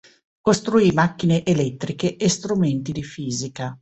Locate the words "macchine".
0.93-1.45